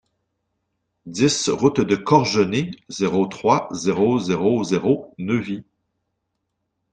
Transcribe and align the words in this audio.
dix 1.05 1.45
route 1.49 1.79
de 1.79 1.95
Corgenay, 1.95 2.71
zéro 2.89 3.27
trois, 3.27 3.69
zéro 3.71 4.17
zéro 4.19 4.63
zéro, 4.63 5.13
Neuvy 5.19 5.63